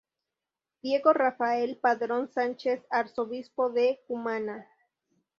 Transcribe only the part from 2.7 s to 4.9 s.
Arzobispo de Cumaná.